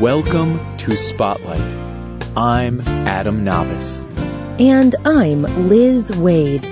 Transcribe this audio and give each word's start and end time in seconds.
Welcome 0.00 0.76
to 0.76 0.94
Spotlight. 0.94 1.74
I'm 2.36 2.82
Adam 2.82 3.42
Navis. 3.42 4.00
And 4.58 4.94
I'm 5.06 5.44
Liz 5.68 6.10
Waid. 6.10 6.62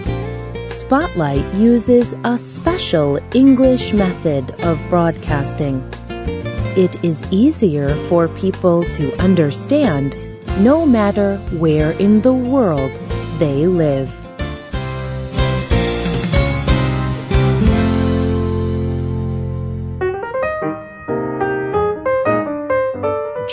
Spotlight 0.69 1.55
uses 1.55 2.15
a 2.25 2.37
special 2.37 3.19
English 3.35 3.95
method 3.95 4.51
of 4.61 4.79
broadcasting. 4.91 5.83
It 6.77 7.03
is 7.03 7.27
easier 7.33 7.95
for 8.11 8.29
people 8.29 8.85
to 8.91 9.19
understand 9.19 10.15
no 10.63 10.85
matter 10.85 11.39
where 11.53 11.93
in 11.93 12.21
the 12.21 12.35
world 12.35 12.93
they 13.39 13.67
live. 13.67 14.24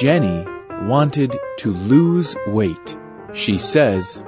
Jenny 0.01 0.43
wanted 0.87 1.37
to 1.57 1.73
lose 1.73 2.35
weight. 2.47 2.97
She 3.33 3.59
says, 3.59 4.23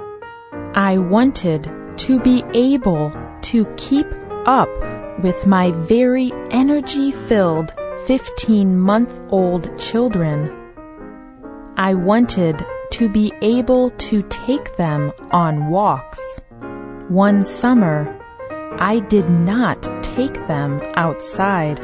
I 0.72 0.98
wanted 0.98 1.68
to 1.96 2.20
be 2.20 2.44
able 2.54 3.12
to 3.42 3.64
keep 3.76 4.06
up 4.46 4.68
with 5.20 5.48
my 5.48 5.72
very 5.72 6.30
energy 6.52 7.10
filled 7.10 7.74
15 8.06 8.78
month 8.78 9.20
old 9.30 9.76
children. 9.76 10.48
I 11.76 11.94
wanted 11.94 12.64
to 12.92 13.08
be 13.08 13.32
able 13.42 13.90
to 13.90 14.22
take 14.28 14.76
them 14.76 15.10
on 15.32 15.70
walks. 15.70 16.20
One 17.08 17.44
summer, 17.44 18.16
I 18.78 19.00
did 19.00 19.28
not 19.28 19.82
take 20.04 20.34
them 20.46 20.80
outside 20.94 21.80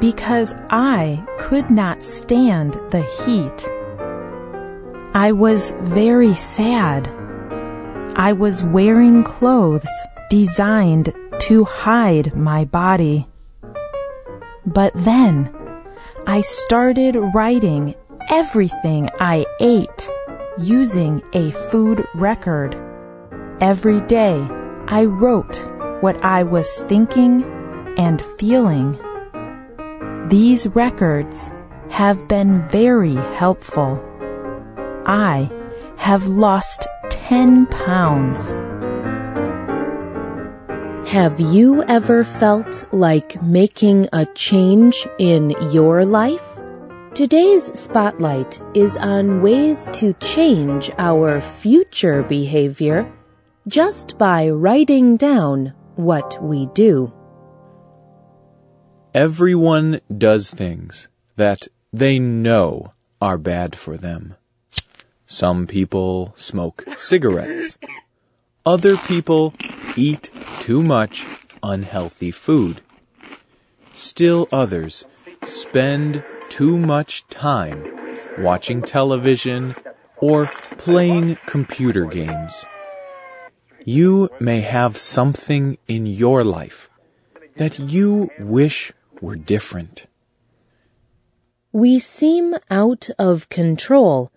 because 0.00 0.54
I 0.70 1.24
could 1.38 1.70
not 1.70 2.02
stand 2.02 2.74
the 2.90 3.02
heat. 3.24 3.70
I 5.14 5.32
was 5.32 5.74
very 5.80 6.34
sad. 6.34 7.06
I 8.16 8.32
was 8.32 8.62
wearing 8.62 9.22
clothes 9.22 9.90
designed 10.30 11.14
to 11.40 11.64
hide 11.64 12.34
my 12.34 12.64
body. 12.64 13.26
But 14.64 14.92
then 14.94 15.54
I 16.26 16.40
started 16.40 17.16
writing 17.34 17.94
everything 18.28 19.10
I 19.18 19.46
ate 19.60 20.08
using 20.58 21.22
a 21.32 21.50
food 21.50 22.06
record. 22.14 22.76
Every 23.60 24.00
day 24.02 24.46
I 24.86 25.04
wrote 25.04 25.56
what 26.02 26.22
I 26.24 26.44
was 26.44 26.82
thinking 26.88 27.42
and 27.98 28.22
feeling. 28.38 28.98
These 30.30 30.68
records 30.68 31.50
have 31.90 32.28
been 32.28 32.62
very 32.68 33.16
helpful. 33.34 34.00
I 35.04 35.50
have 35.96 36.28
lost 36.28 36.86
10 37.08 37.66
pounds. 37.66 38.52
Have 41.10 41.40
you 41.40 41.82
ever 41.82 42.22
felt 42.22 42.86
like 42.92 43.42
making 43.42 44.08
a 44.12 44.24
change 44.36 45.04
in 45.18 45.50
your 45.72 46.04
life? 46.04 46.60
Today's 47.12 47.76
spotlight 47.76 48.62
is 48.72 48.96
on 48.98 49.42
ways 49.42 49.88
to 49.94 50.12
change 50.20 50.92
our 50.96 51.40
future 51.40 52.22
behavior 52.22 53.12
just 53.66 54.16
by 54.16 54.48
writing 54.48 55.16
down 55.16 55.74
what 55.96 56.40
we 56.40 56.66
do. 56.66 57.12
Everyone 59.14 60.00
does 60.16 60.54
things 60.54 61.08
that 61.34 61.66
they 61.92 62.20
know 62.20 62.92
are 63.20 63.38
bad 63.38 63.74
for 63.74 63.96
them. 63.96 64.36
Some 65.26 65.66
people 65.66 66.32
smoke 66.36 66.84
cigarettes. 66.96 67.76
Other 68.64 68.96
people 68.96 69.52
eat 69.96 70.30
too 70.60 70.84
much 70.84 71.26
unhealthy 71.60 72.30
food. 72.30 72.82
Still 73.92 74.46
others 74.52 75.04
spend 75.44 76.24
too 76.48 76.78
much 76.78 77.26
time 77.26 77.82
watching 78.38 78.80
television 78.80 79.74
or 80.18 80.46
playing 80.78 81.36
computer 81.46 82.04
games. 82.04 82.64
You 83.84 84.30
may 84.38 84.60
have 84.60 84.96
something 84.96 85.78
in 85.88 86.06
your 86.06 86.44
life 86.44 86.88
that 87.56 87.78
you 87.80 88.30
wish 88.38 88.92
were 89.20 89.36
different. 89.36 90.06
We 91.72 91.98
seem 91.98 92.56
out 92.70 93.10
of 93.18 93.48
control 93.48 94.32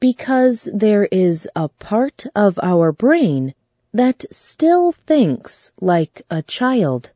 because 0.00 0.68
there 0.72 1.08
is 1.10 1.48
a 1.56 1.68
part 1.68 2.24
of 2.34 2.58
our 2.62 2.92
brain 2.92 3.54
that 3.92 4.24
still 4.30 4.92
thinks 4.92 5.72
like 5.80 6.22
a 6.30 6.42
child. 6.42 7.10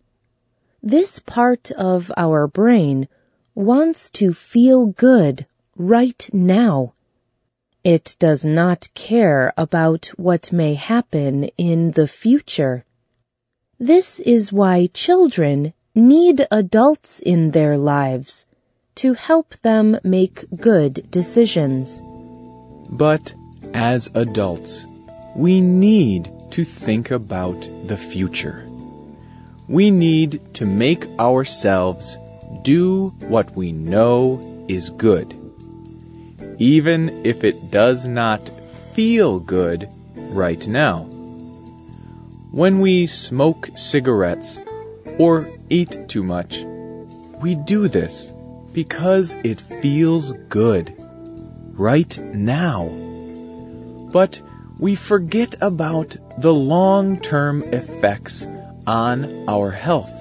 This 0.82 1.20
part 1.20 1.70
of 1.72 2.10
our 2.16 2.48
brain 2.48 3.08
wants 3.54 4.10
to 4.10 4.32
feel 4.32 4.86
good 4.86 5.46
right 5.76 6.28
now. 6.32 6.94
It 7.84 8.16
does 8.18 8.44
not 8.44 8.88
care 8.94 9.52
about 9.56 10.06
what 10.16 10.52
may 10.52 10.74
happen 10.74 11.44
in 11.56 11.92
the 11.92 12.08
future. 12.08 12.84
This 13.78 14.20
is 14.20 14.52
why 14.52 14.88
children 14.92 15.74
need 15.94 16.46
adults 16.50 17.20
in 17.20 17.50
their 17.50 17.76
lives 17.76 18.46
to 18.94 19.12
help 19.12 19.54
them 19.62 19.98
make 20.02 20.44
good 20.56 21.10
decisions. 21.10 22.02
But 22.90 23.34
as 23.74 24.10
adults, 24.14 24.86
we 25.36 25.60
need 25.60 26.30
to 26.52 26.64
think 26.64 27.10
about 27.10 27.68
the 27.86 27.96
future. 27.96 28.66
We 29.68 29.90
need 29.90 30.54
to 30.54 30.66
make 30.66 31.06
ourselves 31.18 32.18
do 32.62 33.08
what 33.20 33.54
we 33.56 33.72
know 33.72 34.64
is 34.68 34.90
good, 34.90 35.34
even 36.58 37.24
if 37.24 37.44
it 37.44 37.70
does 37.70 38.06
not 38.06 38.48
feel 38.94 39.40
good 39.40 39.88
right 40.16 40.66
now. 40.68 41.04
When 42.50 42.80
we 42.80 43.06
smoke 43.06 43.70
cigarettes 43.76 44.60
or 45.18 45.50
eat 45.68 46.08
too 46.08 46.22
much, 46.22 46.60
we 47.40 47.54
do 47.54 47.88
this 47.88 48.32
because 48.72 49.34
it 49.44 49.60
feels 49.60 50.32
good 50.48 50.94
right 51.72 52.16
now. 52.18 52.88
But 54.12 54.40
we 54.78 54.94
forget 54.94 55.54
about 55.60 56.16
the 56.38 56.54
long 56.54 57.20
term 57.20 57.62
effects 57.72 58.46
on 58.86 59.48
our 59.48 59.70
health. 59.70 60.12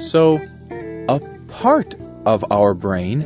So, 0.00 0.40
a 1.08 1.20
part 1.48 1.94
of 2.24 2.44
our 2.50 2.74
brain 2.74 3.22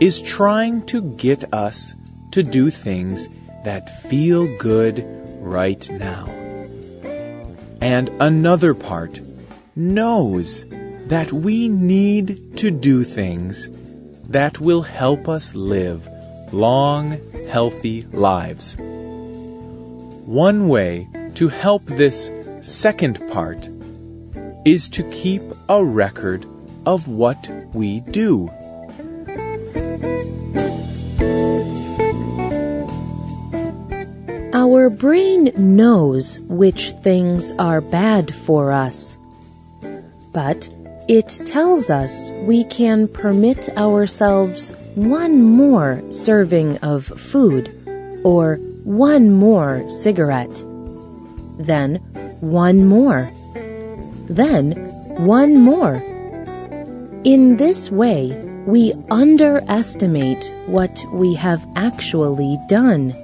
is 0.00 0.22
trying 0.22 0.86
to 0.86 1.02
get 1.02 1.52
us 1.52 1.94
to 2.32 2.42
do 2.42 2.70
things 2.70 3.28
that 3.64 4.02
feel 4.08 4.46
good 4.58 5.04
right 5.40 5.88
now. 5.90 6.26
And 7.80 8.08
another 8.20 8.74
part 8.74 9.20
knows 9.80 10.64
that 11.06 11.32
we 11.32 11.68
need 11.68 12.56
to 12.58 12.70
do 12.70 13.02
things 13.02 13.68
that 14.28 14.60
will 14.60 14.82
help 14.82 15.28
us 15.28 15.54
live 15.54 16.06
long, 16.52 17.18
healthy 17.48 18.02
lives. 18.12 18.76
One 20.26 20.68
way 20.68 21.08
to 21.34 21.48
help 21.48 21.86
this 21.86 22.30
second 22.60 23.18
part 23.32 23.68
is 24.64 24.88
to 24.90 25.02
keep 25.10 25.42
a 25.68 25.84
record 25.84 26.46
of 26.86 27.08
what 27.08 27.50
we 27.72 28.00
do. 28.00 28.50
Our 34.52 34.90
brain 34.90 35.52
knows 35.56 36.40
which 36.40 36.90
things 37.02 37.52
are 37.58 37.80
bad 37.80 38.34
for 38.34 38.72
us. 38.72 39.18
But 40.32 40.68
it 41.08 41.28
tells 41.44 41.90
us 41.90 42.30
we 42.42 42.64
can 42.64 43.08
permit 43.08 43.68
ourselves 43.76 44.72
one 44.94 45.42
more 45.42 46.02
serving 46.10 46.78
of 46.78 47.06
food 47.06 47.72
or 48.24 48.56
one 48.84 49.30
more 49.32 49.88
cigarette. 49.88 50.64
Then 51.58 51.96
one 52.40 52.86
more. 52.86 53.32
Then 54.28 54.72
one 55.24 55.58
more. 55.58 55.96
In 57.24 57.56
this 57.56 57.90
way, 57.90 58.30
we 58.66 58.92
underestimate 59.10 60.54
what 60.66 61.04
we 61.12 61.34
have 61.34 61.66
actually 61.76 62.56
done. 62.68 63.14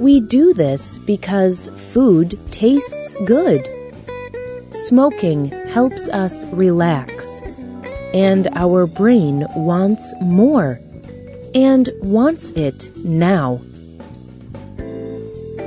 We 0.00 0.20
do 0.20 0.54
this 0.54 0.98
because 1.00 1.70
food 1.76 2.38
tastes 2.50 3.16
good. 3.24 3.68
Smoking 4.84 5.46
helps 5.68 6.06
us 6.10 6.44
relax, 6.48 7.40
and 8.12 8.46
our 8.54 8.86
brain 8.86 9.46
wants 9.56 10.14
more 10.20 10.78
and 11.54 11.88
wants 12.02 12.50
it 12.50 12.94
now. 12.98 13.62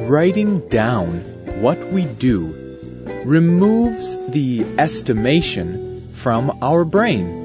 Writing 0.06 0.60
down 0.70 1.22
what 1.60 1.80
we 1.92 2.06
do 2.06 2.54
removes 3.26 4.16
the 4.28 4.64
estimation 4.78 6.08
from 6.14 6.56
our 6.62 6.86
brain. 6.86 7.36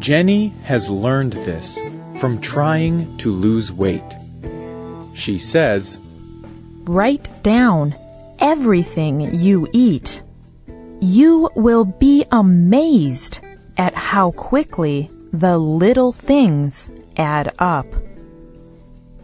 Jenny 0.00 0.48
has 0.64 0.90
learned 0.90 1.34
this 1.34 1.78
from 2.18 2.40
trying 2.40 3.16
to 3.18 3.30
lose 3.30 3.70
weight. 3.70 4.02
She 5.14 5.38
says, 5.38 6.00
Write 6.86 7.30
down 7.44 7.94
everything 8.44 9.34
you 9.34 9.66
eat. 9.72 10.22
You 11.00 11.48
will 11.56 11.86
be 11.86 12.26
amazed 12.30 13.40
at 13.78 13.94
how 13.94 14.32
quickly 14.32 15.10
the 15.32 15.56
little 15.56 16.12
things 16.12 16.90
add 17.16 17.54
up. 17.58 17.86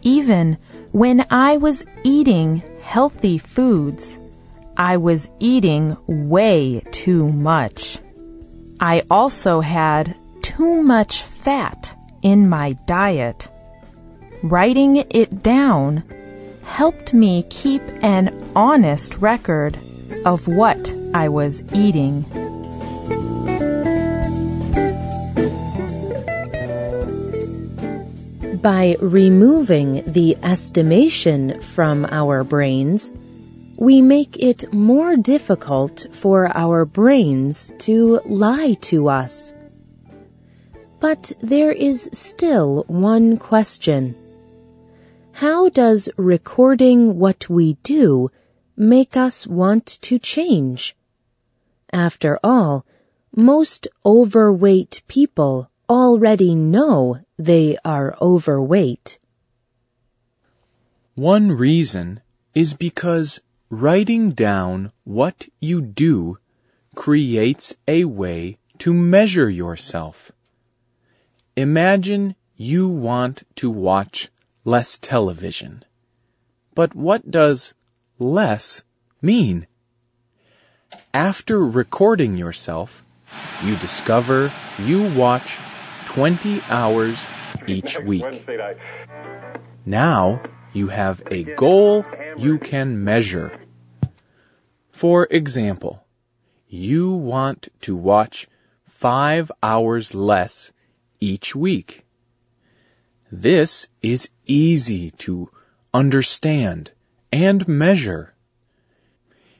Even 0.01 0.57
when 0.91 1.27
I 1.29 1.57
was 1.57 1.85
eating 2.03 2.63
healthy 2.81 3.37
foods, 3.37 4.17
I 4.75 4.97
was 4.97 5.29
eating 5.39 5.95
way 6.07 6.81
too 6.91 7.29
much. 7.29 7.99
I 8.79 9.03
also 9.11 9.61
had 9.61 10.15
too 10.41 10.81
much 10.81 11.21
fat 11.21 11.95
in 12.23 12.49
my 12.49 12.73
diet. 12.87 13.47
Writing 14.41 14.95
it 14.95 15.43
down 15.43 16.03
helped 16.71 17.13
me 17.13 17.43
keep 17.49 17.81
an 18.01 18.25
honest 18.55 19.17
record 19.17 19.77
of 20.23 20.47
what 20.47 20.95
I 21.13 21.27
was 21.27 21.65
eating. 21.73 22.23
By 28.61 28.95
removing 29.01 30.03
the 30.07 30.37
estimation 30.43 31.59
from 31.59 32.05
our 32.09 32.45
brains, 32.45 33.11
we 33.75 34.01
make 34.01 34.37
it 34.37 34.71
more 34.71 35.17
difficult 35.17 36.05
for 36.13 36.55
our 36.55 36.85
brains 36.85 37.73
to 37.79 38.21
lie 38.25 38.75
to 38.91 39.09
us. 39.09 39.53
But 41.01 41.33
there 41.41 41.73
is 41.73 42.09
still 42.13 42.85
one 42.87 43.35
question. 43.37 44.15
How 45.41 45.69
does 45.69 46.07
recording 46.17 47.17
what 47.17 47.49
we 47.49 47.73
do 47.81 48.29
make 48.77 49.17
us 49.17 49.47
want 49.47 49.87
to 50.03 50.19
change? 50.19 50.95
After 51.91 52.37
all, 52.43 52.85
most 53.35 53.87
overweight 54.05 55.01
people 55.07 55.71
already 55.89 56.53
know 56.53 57.21
they 57.39 57.75
are 57.83 58.15
overweight. 58.21 59.17
One 61.15 61.53
reason 61.53 62.21
is 62.53 62.75
because 62.75 63.41
writing 63.71 64.33
down 64.33 64.91
what 65.05 65.49
you 65.59 65.81
do 65.81 66.37
creates 66.93 67.73
a 67.87 68.05
way 68.05 68.59
to 68.77 68.93
measure 68.93 69.49
yourself. 69.49 70.31
Imagine 71.55 72.35
you 72.55 72.87
want 72.87 73.41
to 73.55 73.71
watch 73.71 74.29
less 74.63 74.97
television. 74.97 75.83
But 76.75 76.95
what 76.95 77.31
does 77.31 77.73
less 78.19 78.83
mean? 79.21 79.67
After 81.13 81.65
recording 81.65 82.37
yourself, 82.37 83.03
you 83.63 83.75
discover 83.77 84.51
you 84.79 85.09
watch 85.13 85.57
20 86.07 86.61
hours 86.69 87.25
each 87.67 87.99
week. 88.03 88.47
Now 89.85 90.41
you 90.73 90.87
have 90.87 91.21
a 91.31 91.43
goal 91.43 92.05
you 92.37 92.57
can 92.57 93.03
measure. 93.03 93.51
For 94.91 95.27
example, 95.31 96.05
you 96.67 97.11
want 97.11 97.67
to 97.81 97.95
watch 97.95 98.47
five 98.85 99.51
hours 99.63 100.13
less 100.13 100.71
each 101.19 101.55
week. 101.55 102.05
This 103.31 103.87
is 104.01 104.29
easy 104.51 105.11
to 105.11 105.49
understand 105.93 106.91
and 107.31 107.67
measure. 107.67 108.33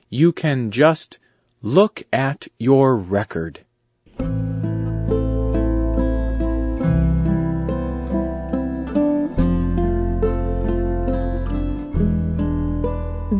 You 0.09 0.33
can 0.33 0.71
just 0.71 1.17
look 1.61 2.03
at 2.11 2.47
your 2.59 2.97
record. 2.97 3.59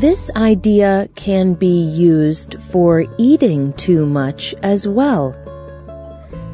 This 0.02 0.32
idea 0.36 1.10
can 1.16 1.54
be 1.54 1.84
used 1.84 2.60
for 2.60 3.06
eating 3.20 3.74
too 3.74 4.06
much 4.06 4.56
as 4.64 4.88
well. 4.88 5.36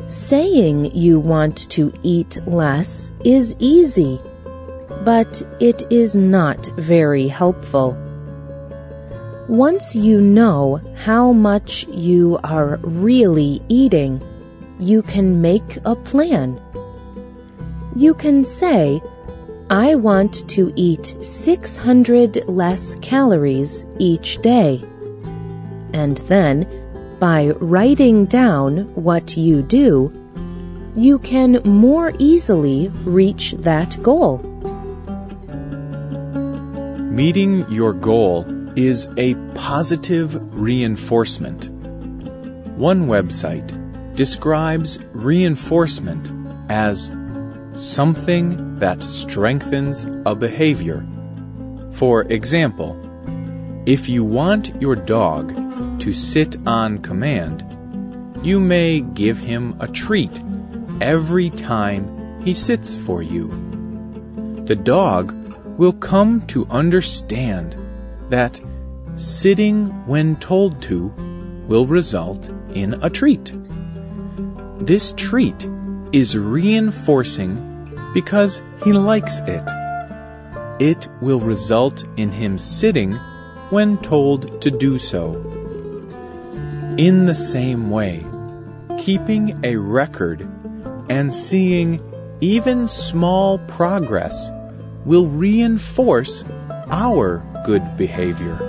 Saying 0.07 0.95
you 0.95 1.19
want 1.19 1.69
to 1.69 1.94
eat 2.03 2.38
less 2.45 3.13
is 3.23 3.55
easy, 3.59 4.19
but 5.07 5.42
it 5.62 5.86
is 5.89 6.18
not 6.18 6.68
very 6.75 7.30
helpful. 7.30 7.95
Once 9.48 9.95
you 9.95 10.19
know 10.19 10.81
how 10.95 11.31
much 11.31 11.88
you 11.88 12.38
are 12.44 12.75
really 12.81 13.62
eating, 13.69 14.21
you 14.80 15.01
can 15.01 15.42
make 15.42 15.77
a 15.86 15.95
plan. 15.95 16.59
You 17.95 18.13
can 18.15 18.44
say, 18.44 19.01
I 19.69 19.95
want 19.95 20.45
to 20.50 20.74
eat 20.75 21.15
600 21.21 22.44
less 22.50 22.95
calories 22.95 23.86
each 24.00 24.42
day. 24.42 24.83
And 25.94 26.18
then, 26.27 26.68
by 27.18 27.51
writing 27.62 28.25
down 28.25 28.94
what 28.94 29.38
you 29.38 29.62
do, 29.62 30.12
you 30.98 31.18
can 31.19 31.62
more 31.63 32.12
easily 32.19 32.89
reach 33.06 33.54
that 33.59 33.98
goal. 34.04 34.44
Meeting 37.17 37.67
your 37.67 37.93
goal 37.93 38.45
is 38.75 39.09
a 39.17 39.33
positive 39.55 40.37
reinforcement. 40.53 41.71
One 42.77 43.07
website 43.07 44.15
describes 44.15 44.99
reinforcement 45.13 46.31
as 46.69 47.11
something 47.73 48.77
that 48.77 49.01
strengthens 49.01 50.06
a 50.27 50.35
behavior. 50.35 51.03
For 51.92 52.21
example, 52.25 52.95
if 53.87 54.07
you 54.07 54.23
want 54.23 54.80
your 54.80 54.95
dog 54.95 55.99
to 56.01 56.13
sit 56.13 56.56
on 56.68 56.99
command, 56.99 57.65
you 58.44 58.59
may 58.59 59.01
give 59.01 59.39
him 59.39 59.75
a 59.80 59.87
treat 59.87 60.39
every 61.01 61.49
time 61.49 62.44
he 62.44 62.53
sits 62.53 62.95
for 62.95 63.23
you. 63.23 63.47
The 64.65 64.75
dog 64.75 65.33
will 65.77 65.93
come 65.93 66.45
to 66.47 66.65
understand 66.69 67.77
that 68.29 68.59
sitting 69.15 69.87
when 70.05 70.35
told 70.37 70.81
to 70.81 71.13
will 71.67 71.85
result 71.85 72.49
in 72.73 72.95
a 73.03 73.09
treat. 73.09 73.53
This 74.79 75.13
treat 75.15 75.69
is 76.11 76.37
reinforcing 76.37 77.63
because 78.13 78.61
he 78.83 78.93
likes 78.93 79.41
it. 79.41 79.63
It 80.79 81.07
will 81.21 81.39
result 81.39 82.05
in 82.17 82.31
him 82.31 82.57
sitting 82.57 83.13
when 83.69 83.97
told 83.97 84.61
to 84.61 84.71
do 84.71 84.97
so. 84.97 85.33
In 86.97 87.25
the 87.25 87.35
same 87.35 87.89
way, 87.89 88.25
keeping 88.97 89.59
a 89.63 89.75
record 89.75 90.47
and 91.09 91.33
seeing 91.33 92.01
even 92.41 92.87
small 92.87 93.59
progress 93.59 94.51
will 95.07 95.28
reinforce 95.28 96.44
our 96.92 97.42
good 97.66 97.95
behavior. 97.97 98.59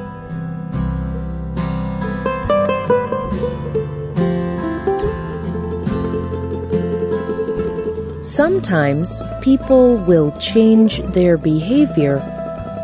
Sometimes 8.23 9.21
people 9.43 9.97
will 9.97 10.31
change 10.39 11.03
their 11.13 11.37
behavior 11.37 12.23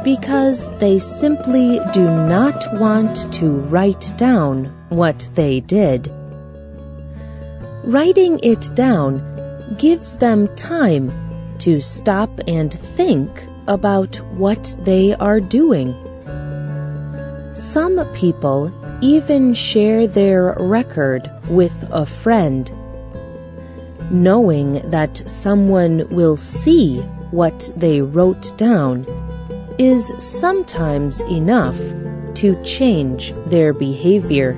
because 0.02 0.76
they 0.78 0.98
simply 0.98 1.78
do 1.92 2.02
not 2.02 2.74
want 2.80 3.32
to 3.34 3.60
write 3.70 4.12
down 4.16 4.64
what 4.88 5.28
they 5.34 5.60
did. 5.60 6.12
Writing 7.84 8.40
it 8.42 8.68
down 8.74 9.76
gives 9.78 10.16
them 10.16 10.48
time 10.56 11.12
to 11.64 11.80
stop 11.80 12.30
and 12.46 12.72
think 12.72 13.46
about 13.66 14.16
what 14.34 14.76
they 14.80 15.14
are 15.14 15.40
doing. 15.40 15.94
Some 17.54 18.06
people 18.12 18.70
even 19.00 19.54
share 19.54 20.06
their 20.06 20.54
record 20.60 21.30
with 21.48 21.74
a 21.90 22.04
friend 22.04 22.70
knowing 24.10 24.74
that 24.90 25.28
someone 25.28 26.06
will 26.10 26.36
see 26.36 26.98
what 27.30 27.70
they 27.76 28.02
wrote 28.02 28.56
down 28.58 29.06
is 29.78 30.12
sometimes 30.18 31.20
enough 31.22 31.78
to 32.34 32.60
change 32.62 33.32
their 33.46 33.72
behavior. 33.72 34.54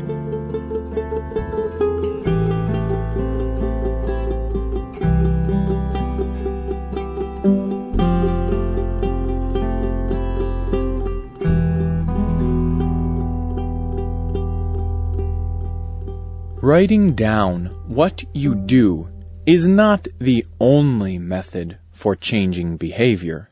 Writing 16.67 17.15
down 17.15 17.67
what 17.87 18.25
you 18.35 18.55
do 18.57 19.09
is 19.47 19.69
not 19.69 20.09
the 20.19 20.45
only 20.59 21.17
method 21.19 21.79
for 21.93 22.17
changing 22.17 22.77
behavior. 22.77 23.49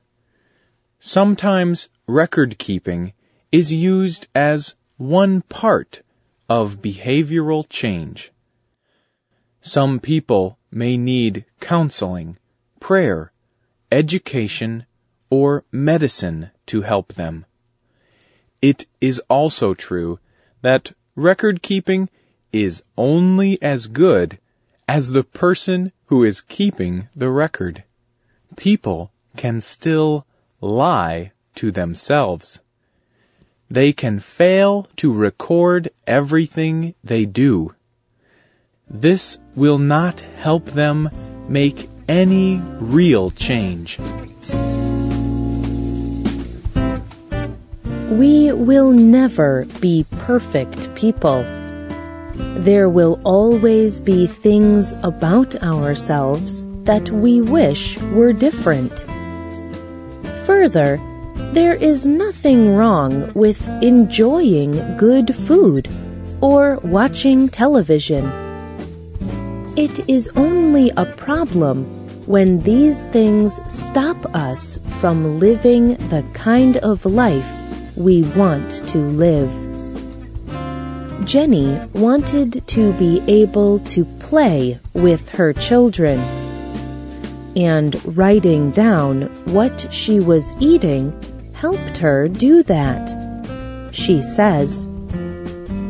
Sometimes 0.98 1.88
record 2.08 2.58
keeping 2.58 3.12
is 3.52 3.72
used 3.72 4.26
as 4.34 4.74
one 4.96 5.42
part 5.42 6.02
of 6.48 6.82
behavioral 6.82 7.64
change. 7.68 8.32
Some 9.60 10.00
people 10.00 10.58
may 10.72 10.96
need 10.96 11.44
counseling, 11.60 12.36
prayer, 12.80 13.32
education, 13.94 14.84
or 15.30 15.64
medicine 15.70 16.50
to 16.66 16.82
help 16.82 17.14
them. 17.14 17.46
It 18.60 18.86
is 19.00 19.20
also 19.30 19.72
true 19.72 20.18
that 20.62 20.92
record 21.14 21.62
keeping 21.62 22.08
is 22.52 22.82
only 22.98 23.62
as 23.62 23.86
good 23.86 24.38
as 24.88 25.10
the 25.10 25.22
person 25.22 25.92
who 26.06 26.24
is 26.24 26.40
keeping 26.40 27.08
the 27.14 27.30
record. 27.30 27.84
People 28.56 29.12
can 29.36 29.60
still 29.60 30.26
lie 30.60 31.30
to 31.54 31.70
themselves. 31.70 32.60
They 33.68 33.92
can 33.92 34.18
fail 34.18 34.88
to 34.96 35.12
record 35.12 35.90
everything 36.06 36.94
they 37.04 37.26
do. 37.26 37.74
This 38.88 39.38
will 39.54 39.78
not 39.78 40.20
help 40.20 40.66
them 40.66 41.10
make 41.48 41.88
any 42.08 42.60
real 42.78 43.30
change. 43.30 43.98
We 48.10 48.52
will 48.52 48.90
never 48.90 49.66
be 49.80 50.06
perfect 50.18 50.94
people. 50.94 51.42
There 52.56 52.88
will 52.88 53.20
always 53.24 54.00
be 54.00 54.26
things 54.26 54.92
about 55.02 55.54
ourselves 55.62 56.66
that 56.84 57.10
we 57.10 57.40
wish 57.40 57.98
were 58.12 58.32
different. 58.32 59.04
Further, 60.44 61.00
there 61.52 61.74
is 61.74 62.06
nothing 62.06 62.74
wrong 62.74 63.32
with 63.34 63.68
enjoying 63.82 64.96
good 64.96 65.34
food 65.34 65.88
or 66.40 66.76
watching 66.82 67.48
television. 67.48 68.43
It 69.76 70.08
is 70.08 70.30
only 70.36 70.90
a 70.96 71.04
problem 71.04 71.84
when 72.26 72.60
these 72.60 73.02
things 73.06 73.60
stop 73.66 74.24
us 74.32 74.78
from 75.00 75.40
living 75.40 75.96
the 76.10 76.24
kind 76.32 76.76
of 76.76 77.04
life 77.04 77.52
we 77.96 78.22
want 78.22 78.70
to 78.90 78.98
live. 78.98 79.50
Jenny 81.26 81.76
wanted 81.92 82.64
to 82.68 82.92
be 82.92 83.20
able 83.26 83.80
to 83.80 84.04
play 84.20 84.78
with 84.92 85.28
her 85.30 85.52
children. 85.52 86.20
And 87.56 88.16
writing 88.16 88.70
down 88.70 89.22
what 89.52 89.92
she 89.92 90.20
was 90.20 90.52
eating 90.60 91.12
helped 91.52 91.98
her 91.98 92.28
do 92.28 92.62
that. 92.62 93.90
She 93.90 94.22
says, 94.22 94.88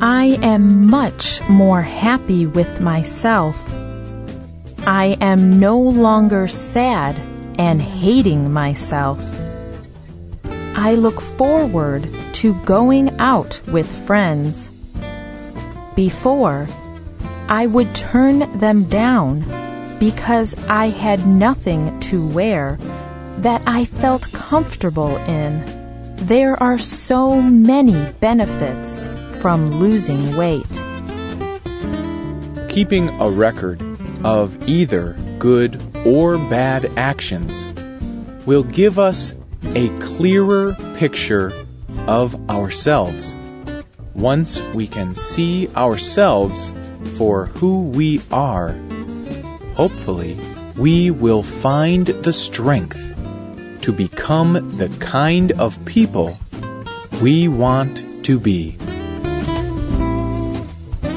I 0.06 0.38
am 0.42 0.90
much 0.90 1.40
more 1.48 1.80
happy 1.80 2.44
with 2.44 2.78
myself. 2.78 3.56
I 4.86 5.16
am 5.22 5.58
no 5.58 5.80
longer 5.80 6.46
sad 6.46 7.16
and 7.58 7.80
hating 7.80 8.52
myself. 8.52 9.18
I 10.76 10.94
look 10.94 11.22
forward 11.22 12.06
to 12.34 12.52
going 12.66 13.18
out 13.18 13.62
with 13.66 13.88
friends. 14.06 14.68
Before, 15.96 16.68
I 17.48 17.66
would 17.66 17.94
turn 17.94 18.58
them 18.58 18.84
down 18.84 19.40
because 19.98 20.54
I 20.68 20.90
had 20.90 21.26
nothing 21.26 21.98
to 22.00 22.28
wear 22.28 22.76
that 23.38 23.62
I 23.66 23.86
felt 23.86 24.30
comfortable 24.32 25.16
in. 25.16 25.64
There 26.16 26.62
are 26.62 26.78
so 26.78 27.40
many 27.40 28.12
benefits 28.20 29.08
from 29.44 29.72
losing 29.72 30.34
weight. 30.38 30.64
Keeping 32.70 33.10
a 33.20 33.28
record 33.28 33.78
of 34.24 34.66
either 34.66 35.18
good 35.38 35.78
or 36.06 36.38
bad 36.38 36.90
actions 36.96 37.66
will 38.46 38.62
give 38.62 38.98
us 38.98 39.34
a 39.74 39.90
clearer 39.98 40.74
picture 40.94 41.52
of 42.06 42.34
ourselves 42.48 43.36
once 44.14 44.62
we 44.72 44.86
can 44.86 45.14
see 45.14 45.68
ourselves 45.76 46.70
for 47.18 47.44
who 47.44 47.82
we 47.88 48.22
are, 48.30 48.70
hopefully, 49.74 50.38
we 50.78 51.10
will 51.10 51.42
find 51.42 52.06
the 52.06 52.32
strength 52.32 52.98
to 53.82 53.92
become 53.92 54.54
the 54.78 54.88
kind 55.00 55.52
of 55.60 55.84
people 55.84 56.38
we 57.20 57.46
want 57.46 58.02
to 58.24 58.40
be. 58.40 58.78